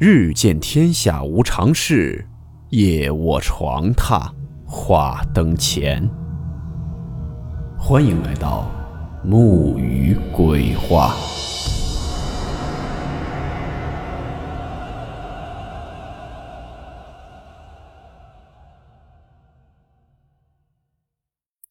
[0.00, 2.24] 日见天下无常事，
[2.68, 4.30] 夜卧床榻
[4.64, 6.08] 话灯前。
[7.76, 8.70] 欢迎来到
[9.24, 11.16] 木鱼鬼话。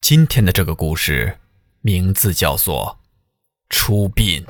[0.01, 1.37] 今天的这个故事
[1.79, 2.97] 名字叫做
[3.73, 4.43] 《出殡》。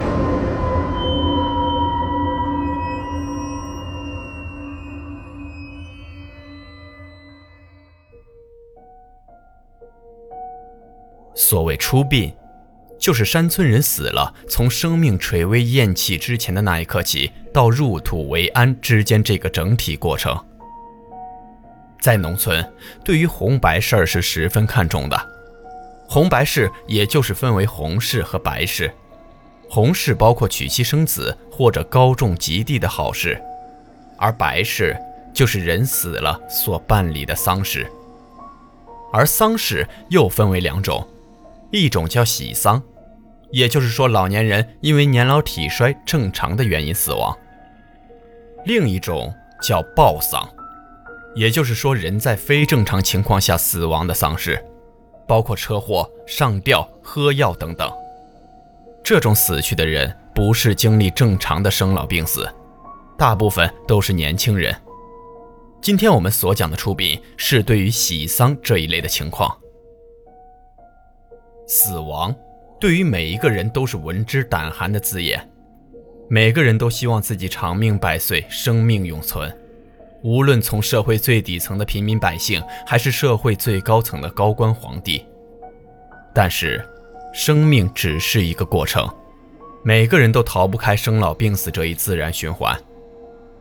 [11.50, 12.34] 所谓出殡，
[13.00, 20.38] 就是山村人死了，从生命垂危咽气之前的那一刻起，到入土为安之间这个整体过程。
[22.02, 22.70] 在农村，
[23.02, 25.18] 对于红白事儿是十分看重的。
[26.10, 28.94] 红白事也就是分为红事和白事。
[29.70, 33.42] 红事包括娶妻生子或者高中及第的好事，
[34.18, 34.94] 而白事
[35.34, 37.90] 就是人死了所办理的丧事。
[39.14, 41.08] 而丧事又分为两种。
[41.72, 42.82] 一种叫喜丧，
[43.52, 47.38] 也就是说老年人因为年老体衰正常的原因死亡；
[48.66, 50.48] 另一种叫暴丧，
[51.36, 54.64] 也就是说人在非正常情况下死亡的丧事，
[55.28, 57.92] 包括车祸、上吊、喝药等等。
[59.04, 62.50] 这种死去的人不是经历正常的生老病死，
[63.18, 64.76] 大部分都是年轻人。
[65.82, 69.56] 今天我们所讲的出殡是对于喜丧这一类的情况。
[71.70, 72.34] 死亡，
[72.80, 75.46] 对于每一个人都是闻之胆寒的字眼。
[76.30, 79.54] 每个人都希望自己长命百岁，生命永存。
[80.24, 85.26] 无论从社会最底层的平民百姓，还是社会最高层的高官皇帝。
[86.34, 86.88] 但是，
[87.34, 89.06] 生命只是一个过程，
[89.84, 92.80] 每个人都逃不开生老病死这一自然循环。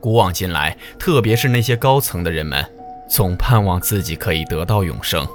[0.01, 2.65] 古往今来，特别是那些高层的人们，
[3.11, 5.27] 总盼望自己可以得到永生。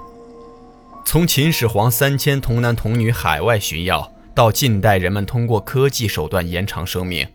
[1.04, 7.28] 从秦始皇三千童男童女海外寻药，到近代人们通过科技手段延长生命，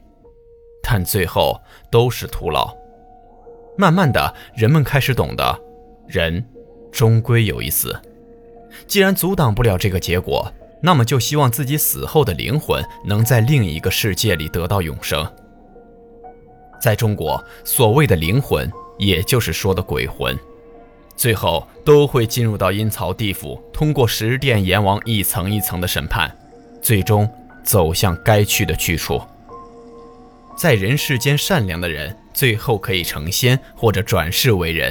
[0.82, 1.60] 但最后
[1.90, 2.74] 都是徒劳。
[3.76, 5.60] 慢慢的，人们开始懂得，
[6.06, 6.42] 人
[6.90, 7.94] 终归有一死。
[8.86, 10.50] 既然阻挡不了这个结果，
[10.82, 15.30] 那么就希望自己死后的灵魂能在另一个世界里得到永生。
[16.80, 20.38] 在中国，所谓的灵魂，也就是说的鬼魂。
[21.16, 26.30] 最后都会进入到阴曹地府，通过十殿阎王一层一层的审判，
[26.82, 27.28] 最终
[27.64, 29.20] 走向该去的去处。
[30.56, 34.90] 在人世间善良的人，最后可以成仙或者转世为人；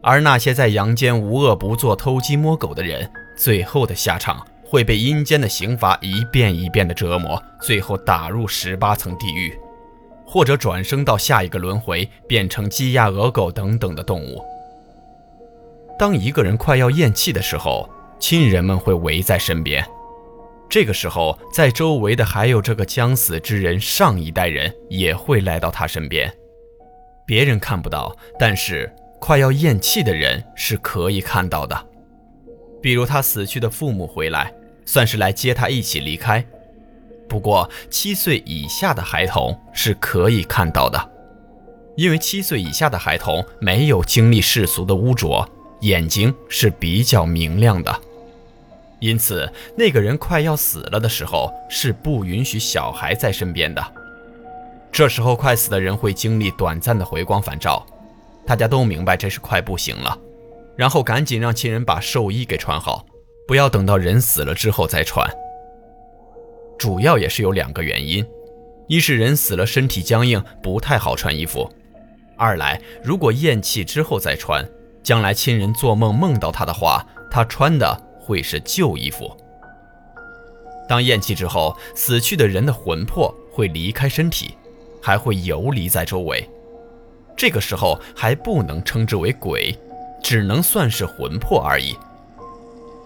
[0.00, 9.56] 而那些在阳间无恶不作、偷鸡摸狗的人，最后的下场会被阴间的刑罚一遍一遍的折磨，最后打入十八层地狱，
[10.24, 14.44] 或者转生到下一个轮回，变成鸡鸭鹅狗等等的动物。
[15.98, 19.84] 当一个人快要咽气的时候，亲人们会围在身边。
[20.70, 26.32] 这个时候，在周围的还有这个将死之人上一代人也会来到他身边。
[27.26, 31.86] 别人看不到，但是快要咽气的人是可以看到的。
[32.80, 34.52] 比如他死去的父母回来，
[34.84, 36.44] 算是来接他一起离开。
[37.28, 41.10] 不过七岁以下的孩童是可以看到的，
[41.96, 45.46] 因为七岁以下的孩童没有经历世俗的污浊。
[45.80, 48.00] 眼睛是比较明亮的，
[48.98, 53.84] 因此那个人快要死了的时候是不允许小孩在身边的。
[54.90, 57.86] 这时候快死的人会经历短暂的回光返照，
[58.44, 60.18] 大家都明白这是快不行了，
[60.76, 63.06] 然后赶紧让亲人把寿衣给穿好，
[63.46, 65.28] 不要等到人死了之后再穿。
[66.76, 68.26] 主要也是有两个原因：
[68.88, 71.70] 一是人死了身体僵硬不太好穿衣服；
[72.36, 74.68] 二来如果咽气之后再穿。
[75.02, 79.36] 将来亲人做梦梦到他的话，他穿的会是旧衣服。
[80.88, 84.56] 当咽气之后，死去的人的魂魄会离开身体，
[85.02, 86.48] 还会游离在周围。
[87.36, 89.78] 这个时候还不能称之为鬼，
[90.22, 91.96] 只能算是魂魄而已。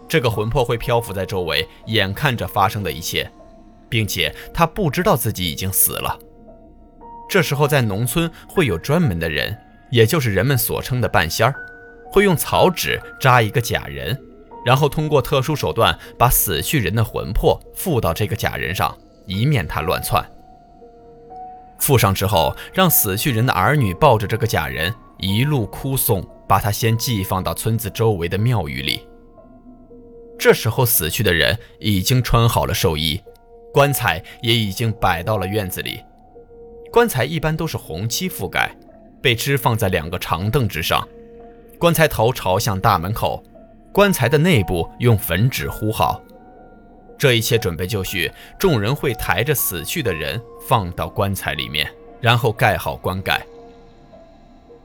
[0.08, 3.30] 这个魂魄会漂浮在周围，眼看着发生的一切，
[3.88, 6.18] 并且他不知道自己已经死了。
[7.28, 9.56] 这时候在农村会有专门的人，
[9.90, 11.54] 也就是人们所称的半仙儿。
[12.12, 14.16] 会用草纸扎一个假人，
[14.64, 20.24] 然后通过特殊手段把死去人的魂魄附到这个假人上，以免他乱窜。
[21.78, 29.08] 附上之后，让死去人的儿女抱着这个假人一路哭送，把他先寄放到村子周围的庙宇里。
[30.38, 33.20] 这时候，死去的人已经穿好了寿衣，
[33.72, 36.00] 棺材也已经摆到了院子里。
[36.92, 38.76] 棺材一般都是红漆覆盖，
[39.22, 41.06] 被支放在两个长凳之上，
[41.82, 43.42] 棺材头朝向大门口，
[43.92, 46.22] 棺材的内部用粉纸糊好。
[47.18, 53.44] 这一切准备就绪，众人会抬着死去的人放到棺材里面，然后盖好棺盖。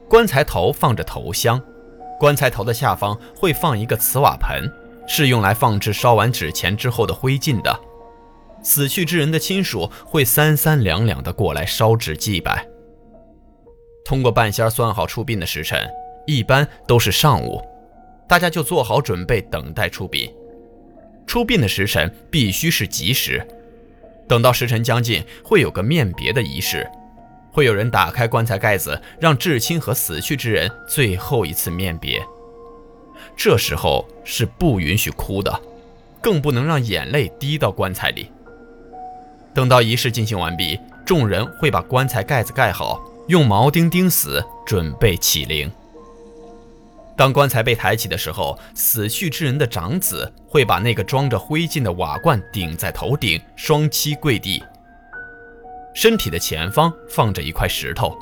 [0.08, 1.62] 棺材头放着头香，
[2.18, 4.68] 棺材头的下方会放一个瓷瓦盆，
[5.06, 7.78] 是用来放置烧完纸钱之后的灰烬的。
[8.64, 12.66] 死去之人的亲属会三三两两的过来烧纸祭拜。
[14.04, 15.88] 通过半仙算好出殡的时辰，
[16.28, 17.58] 一般都是上午，
[18.28, 20.30] 大家就做好准备等待出殡。
[21.26, 23.42] 出殡的时辰必须是吉时。
[24.28, 26.86] 等到时辰将近，会有个面别的仪式，
[27.50, 32.22] 会有人打开棺材盖子，让至亲和死去之人最后一次面别。
[33.34, 35.58] 这时候是不允许哭的，
[36.20, 38.30] 更不能让眼泪滴到棺材里。
[39.54, 45.72] 等到仪式进行完毕，众人会把棺材盖子盖好，用铆钉钉死，准备起灵。
[47.18, 54.62] 当棺材被抬起的时候，死去之人的长子会把那个装着灰烬的瓦罐顶在头顶，双膝跪地，
[55.92, 58.16] 身体的前方放着一块石头，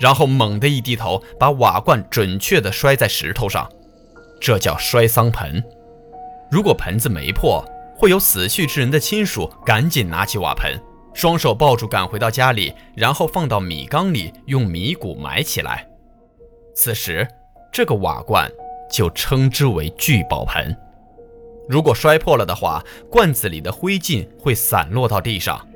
[0.00, 3.70] 然后猛地一低头，把瓦罐准确地摔在石头上，
[4.40, 5.62] 这叫摔丧盆。
[6.50, 10.76] 如果盆子没破，会有死去之人的亲属赶紧拿起瓦盆，
[11.14, 15.86] 双手抱住赶回到家里，然后放到米缸里，用米谷埋起来。
[16.74, 17.28] 此时，
[17.72, 18.52] 这个瓦罐
[18.90, 20.76] 就称之为聚宝盆。
[21.66, 25.66] 如果摔破了的话，罐子里的灰烬会散落到地上，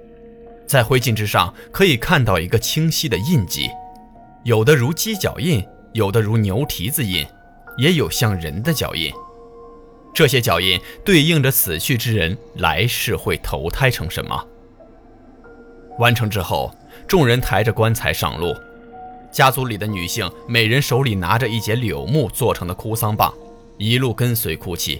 [0.67, 3.71] 在灰烬之上可以看到一个清晰的印记，
[4.45, 7.27] 有的如鸡脚印，有的如牛蹄子印，
[7.79, 9.11] 也有像人的脚印。
[10.13, 14.47] 这些脚印对应着死去之人来世会投胎成什么？
[15.99, 16.75] 完成之后，
[17.07, 18.55] 众人抬着棺材上路。
[19.37, 23.31] 家族里的女性每人手里拿着一节柳木做成的哭丧棒，
[23.77, 24.99] 一路跟随哭泣。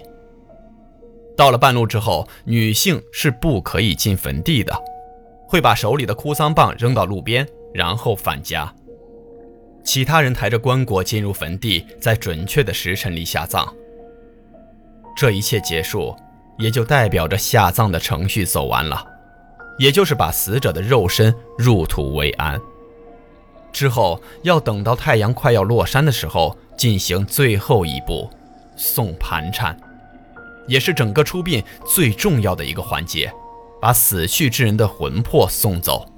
[1.35, 4.79] 到了半路之后，女性是不可以进坟地的，
[5.47, 8.71] 会把手里的哭丧棒扔到路边，然后返家。
[9.83, 13.67] 其他人抬着棺椁进入坟地，在准确的时辰里下葬。
[15.17, 16.15] 这一切结束，
[16.59, 19.03] 也就代表着下葬的程序走完了，
[19.79, 22.61] 也就是把死者的肉身入土为安。
[23.77, 28.27] 之后要等到太阳快要落山的时候，进行最后一步，
[28.75, 29.77] 送盘缠，
[30.65, 33.31] 也是整个出殡最重要的一个环节，
[33.79, 36.11] 把死去之人的魂魄送走。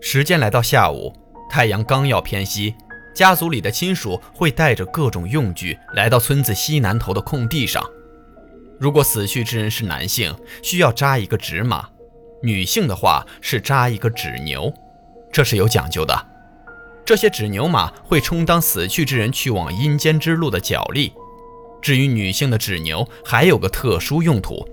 [0.00, 1.14] 时间来到下午，
[1.48, 2.74] 太阳刚要偏西。
[3.14, 7.84] 家族里的亲属会带着各种用具来到村子西南头的空地上。
[8.80, 11.88] 如果死去之人是男性，需要扎一个纸马；
[12.42, 14.72] 女性的话是扎一个纸牛，
[15.32, 16.26] 这是有讲究的。
[17.04, 21.12] 这些纸牛马会充当死去之人去往阴间之路的脚力。
[21.80, 24.64] 至于女性的纸牛，还有个特殊用途，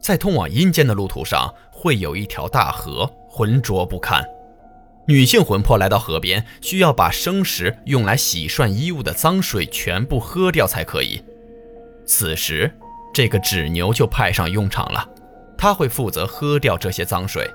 [0.00, 4.24] 在通往阴间的路途上会有一条大河，浑浊不堪。
[5.06, 11.22] 女性魂魄来到河边，需要把生时用来洗涮衣物的脏水全部喝掉才可以。
[12.06, 12.72] 此时，
[13.12, 15.06] 这个纸牛就派上用场了，
[15.58, 17.46] 它会负责喝掉这些脏水。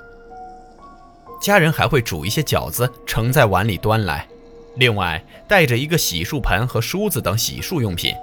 [1.40, 4.28] 家人还会煮一些饺子，盛在碗里端来，
[4.76, 8.14] 另外带着一个洗漱盆和梳子等洗漱用品。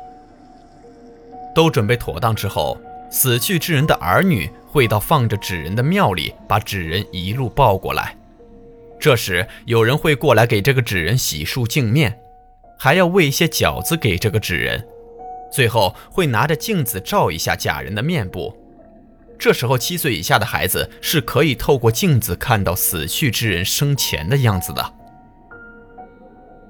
[1.54, 2.78] 都准备妥当之后，
[3.10, 8.14] 死去之人的儿女会到放着纸人的庙里，把纸人一路抱过来。
[9.00, 12.18] 这时，有人会过来给这个纸人洗漱净面，
[12.78, 14.86] 还要喂一些饺子给这个纸人，
[15.50, 18.54] 最后会拿着镜子照一下假人的面部。
[19.38, 24.94] 这时候，七岁以下的孩子是可以透过镜子看到死去之人生前的样子的。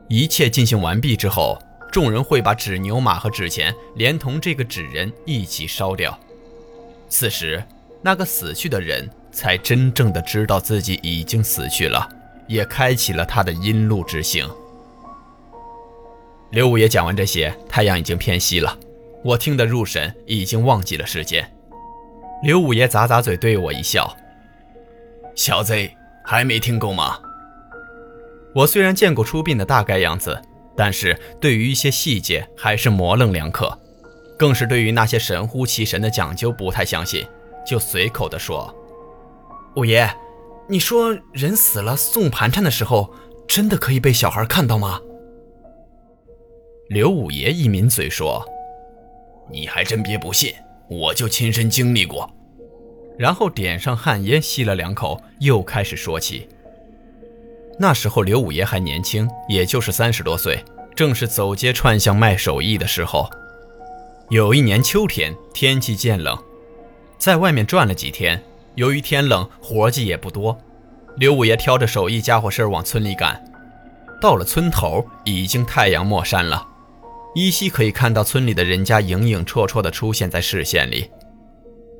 [0.08, 1.58] 一切进行完毕之后，
[1.90, 6.18] 众人会把纸牛马和纸钱连同这个纸人一起烧掉。
[7.08, 7.62] 此时，
[8.02, 12.08] 那个死去的人才真正的知道自己已经死去了。
[12.48, 14.48] 也开启了他的阴路之行。
[16.50, 18.78] 刘五爷讲完这些，太阳已经偏西了，
[19.24, 21.55] 我听得入神，已经忘记了时间。
[22.42, 24.16] 刘五爷咂咂嘴，对我一笑
[25.34, 25.74] ：“小子，
[26.24, 27.18] 还没听够吗？”
[28.54, 30.40] 我虽然见过出殡的大概样子，
[30.76, 33.78] 但是对于一些细节还是模棱两可，
[34.38, 37.26] 更是对于那些神乎其神的讲究不太相信，
[37.66, 38.74] 就随口的说
[39.76, 40.08] ：“五爷。”
[40.68, 43.14] 你说人死了送盘缠的时候，
[43.46, 45.00] 真的可以被小孩看到吗？
[46.88, 48.44] 刘五爷一抿嘴说
[49.48, 50.52] ：“你还真别不信，
[50.88, 52.30] 我就亲身经历过。”
[53.18, 56.48] 然后点上旱烟，吸了两口，又开始说起。
[57.78, 60.62] 那时候刘五爷还年轻，也就是三十多岁，
[60.94, 63.30] 正是走街串巷卖手艺的时候。
[64.28, 66.36] 有一年秋天，天气渐冷，
[67.16, 68.42] 在外面转了几天，
[68.74, 70.58] 由于天冷，活计也不多，
[71.16, 73.42] 刘五爷挑着手艺家伙事儿往村里赶。
[74.20, 76.66] 到了村头，已经太阳没山了，
[77.36, 81.10] 依稀可以看到村里的人家影影绰绰地出现在视线里。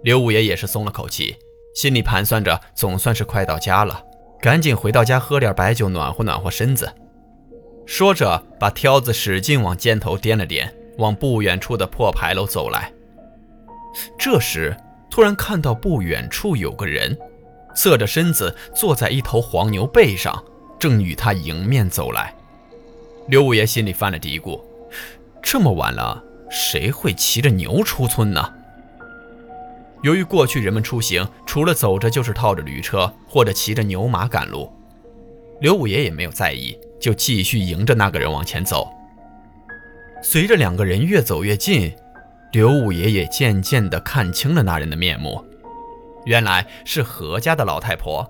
[0.02, 1.36] 刘五爷也是松了口气，
[1.74, 4.02] 心里盘算着，总算是快到家了，
[4.40, 6.90] 赶紧回到家喝点白酒暖和暖和身子。
[7.84, 10.66] 说着，把挑子使劲往肩头掂了掂。
[10.96, 12.90] 往不远处的破牌楼走来。
[14.18, 14.74] 这时，
[15.10, 17.14] 突然看到不远处有个人，
[17.74, 20.42] 侧着身子坐在一头黄牛背上，
[20.78, 22.34] 正与他迎面走来。
[23.28, 24.58] 刘五爷心里犯了嘀咕：
[25.48, 28.52] 这么晚了，谁会骑着牛出村呢？
[30.02, 34.68] 由于过去人们出行，除了走着就是套着驴车或者骑着牛马赶路，
[35.60, 38.88] 刘五爷也没有在意，就继续迎着那个人往前走。
[40.20, 41.94] 随着两个人越走越近，
[42.50, 45.40] 刘五爷也渐渐地看清了那人的面目，
[46.24, 48.28] 原来是何家的老太婆。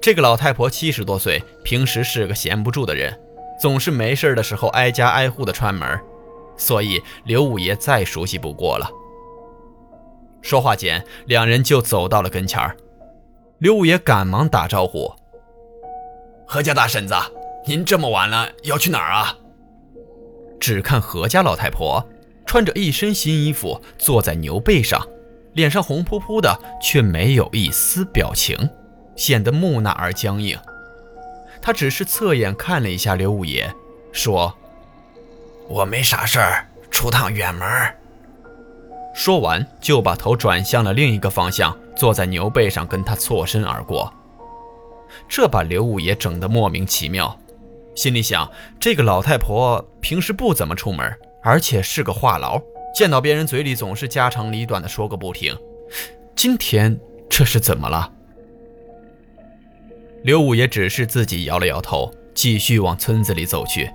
[0.00, 3.20] 这个老太婆七十多岁，平时是个闲不住的人，
[3.60, 6.00] 总是没事的时候挨家挨户的串门，
[6.60, 8.88] 所以刘五爷再熟悉不过了。
[10.42, 12.76] 说话间，两人就走到了跟前儿，
[13.58, 15.10] 刘五爷赶忙打招呼
[16.46, 17.14] ：“何家大婶子，
[17.66, 19.36] 您这么晚了要去哪儿啊？”
[20.60, 22.06] 只看何家老太婆
[22.44, 25.00] 穿着一身新衣服，坐在牛背上，
[25.54, 28.68] 脸上红扑扑的，却没有一丝表情，
[29.16, 30.58] 显得木讷而僵硬。
[31.62, 33.74] 她只是侧眼看了一下刘五爷，
[34.12, 34.54] 说
[35.70, 37.66] ：“我没啥事儿，出趟远门。”
[39.14, 44.12] 说完，就把头转向了另一个方向，坐在牛背上跟他错身而过。
[45.28, 47.38] 这把刘五爷整得莫名其妙。
[47.94, 51.12] 心里想，这个老太婆平时不怎么出门，
[51.42, 52.62] 而且是个话痨，
[52.94, 55.56] 见到别人嘴里总是家长里短的说个不停。
[56.36, 56.98] 今天
[57.28, 58.12] 这是怎么了？
[60.22, 63.90] 刘五爷只是自己摇了摇头，继续往村子里走去。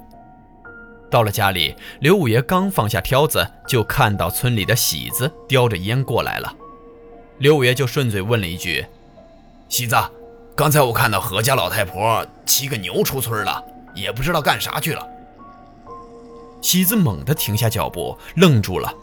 [1.16, 6.54] 到了家里，刘五爷刚放下挑子，就看到村里的喜子叼着烟过来了。
[7.38, 8.86] 刘五爷就顺嘴问了一句
[9.70, 9.96] ：“喜子，
[10.58, 13.64] 刚才我看到何家老太婆骑个牛出村了。”
[13.96, 15.08] 也不知道干啥去了。
[16.62, 18.94] 喜子猛地停下脚步，愣住了，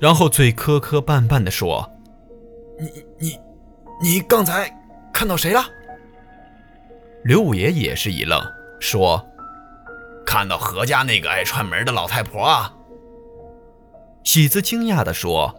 [0.00, 1.88] 然后嘴磕磕绊绊地说
[2.76, 3.38] ：“你你
[4.02, 4.68] 你刚才
[5.12, 5.64] 看到谁了？”
[7.22, 8.44] 刘五爷也是一愣，
[8.80, 9.24] 说
[10.26, 12.72] ：“看到何家那个爱串门的老太婆啊。”
[14.24, 15.54] 喜子惊讶地说：“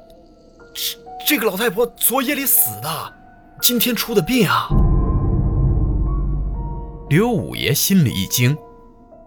[0.76, 3.14] 这这个老太婆昨夜里死的，
[3.62, 4.68] 今天出的殡啊。”
[7.10, 8.58] 刘五爷心里一惊，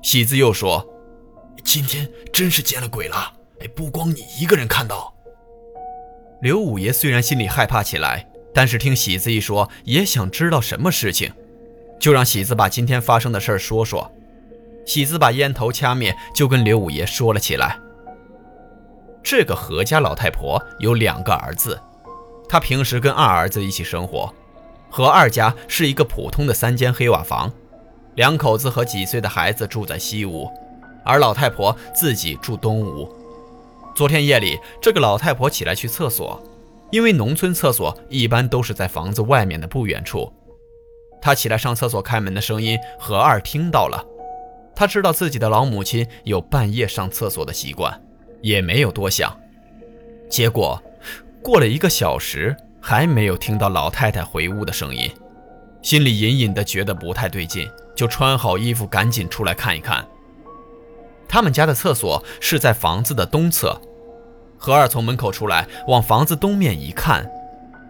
[0.02, 0.86] 喜子又说
[1.64, 3.32] ：“今天真是见了鬼了！
[3.60, 5.14] 哎，不光你一个人看到。”
[6.42, 11.32] 刘五爷虽然心里害怕起来，但是听喜子一说，也想知道什么事情，
[11.98, 14.12] 就让喜子把今天发生的事说说。
[14.84, 17.78] 喜子把烟头掐灭，就跟刘五爷说了起来。
[19.22, 21.80] 这个何家老太婆有两个儿子，
[22.48, 24.32] 她平时跟二儿子一起生活，
[24.88, 27.52] 何二家是一个普通的三间黑瓦房。
[28.16, 30.50] 两口子和几岁的孩子住在西屋，
[31.04, 33.08] 而老太婆自己住东屋。
[33.94, 36.42] 昨天夜里，这个老太婆起来去厕所，
[36.90, 40.32] 因为农村厕所一般都是在房子外面的不远处。
[41.22, 44.04] 她起来上厕所，开门的声音何二听到了。
[44.80, 48.00] 他知道自己的老母亲有半夜上厕所的习惯，
[48.40, 49.38] 也没有多想。
[50.30, 50.82] 结果
[51.42, 55.12] 过了一个小时，还没有听到老太太回屋的声音，
[55.82, 57.68] 心里隐隐的觉得不太对劲。
[57.94, 60.02] 就穿好衣服，赶紧出来看一看。
[61.28, 63.78] 他们家的厕所是在房子的东侧。
[64.56, 67.30] 何二从门口出来，往房子东面一看，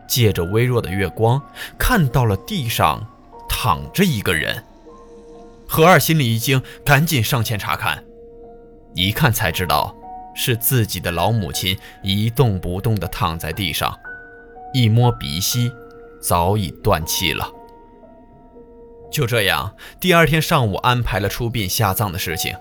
[0.08, 1.40] 借着微弱的月光，
[1.78, 3.06] 看到了地上
[3.48, 4.64] 躺着一个人。
[5.72, 8.04] 何二心里一惊，赶紧上前查看，
[8.96, 9.94] 一看才知道
[10.34, 13.96] 是自己的老母亲一动不动地躺在地上，
[14.74, 15.70] 一摸鼻息，
[16.20, 17.48] 早已断气了。
[19.12, 22.52] 就这样，第二天上午安排了出殡下葬的事情。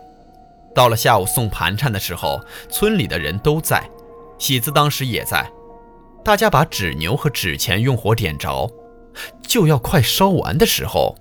[0.76, 2.40] 到了下午送盘缠的时候，
[2.70, 3.90] 村里的人都在，
[4.38, 5.52] 喜子当时也在。
[6.24, 8.72] 大家把纸牛和纸钱用火点着，
[9.42, 11.16] 就要快烧完的时候，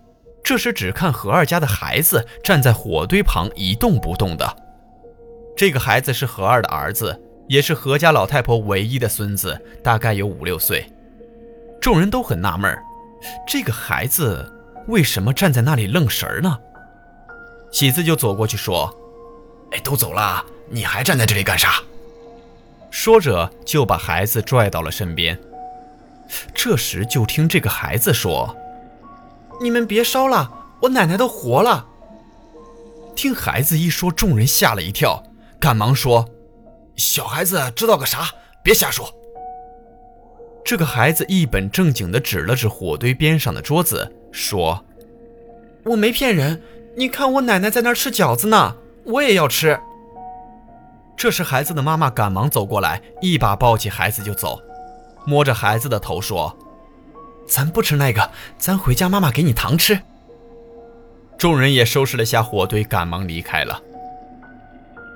[0.49, 4.57] 这时只看何二家的孩子站在火堆旁一动不动的。
[5.55, 10.91] 这个孩子是何二的儿子，也是何家老太婆唯一的孙子，大概有五六岁。
[11.83, 12.75] 众人都很纳闷
[13.47, 14.51] 这个孩子
[14.87, 16.59] 为什么站在那里愣神呢？
[17.71, 18.91] 喜子就走过去说
[19.73, 21.75] ：“哎，都走了，你还站在这里干啥？”
[22.89, 25.39] 说着就把孩子拽到了身边。
[26.55, 28.57] 这时就听这个孩子说
[29.61, 30.51] ：“你们别烧了，
[30.81, 31.87] 我奶奶都活了。”
[33.15, 35.23] 听孩子一说，众人吓了一跳，
[35.59, 36.29] 赶忙说
[36.97, 38.29] ：“小孩子知道个啥？
[38.63, 39.13] 别瞎说。”
[40.65, 44.85] 这个孩子一本正经地指了指火堆边上的桌子，说
[45.85, 46.63] ：“我没骗人，
[46.95, 49.81] 你看我奶奶在那儿吃饺子呢，我也要吃。”
[51.17, 54.61] 这时，孩子的妈妈赶忙走过来，一把抱起孩子就走，
[55.25, 56.57] 摸着孩子的头说
[57.49, 59.99] ：“咱不吃那个，咱回家，妈妈给你糖吃。”
[61.39, 63.81] 众人也收拾了下火堆，赶忙离开了。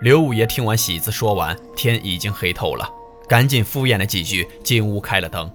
[0.01, 2.89] 刘五爷听完喜子说完，天已经黑透了。
[3.29, 5.51] 赶紧敷衍了几句，进屋开了灯，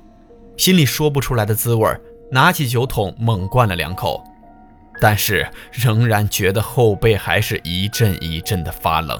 [0.56, 1.88] 心里说不出来的滋味
[2.32, 4.24] 拿起酒桶猛灌了两口，
[5.00, 9.20] 但是仍然觉得后背还是一阵一阵的发冷。